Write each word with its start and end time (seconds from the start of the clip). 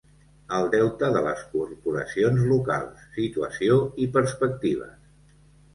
El 0.59 0.63
deute 0.75 1.09
de 1.17 1.21
les 1.25 1.43
corporacions 1.51 2.49
locals: 2.55 3.07
situació 3.19 3.79
i 4.07 4.13
perspectives. 4.19 4.99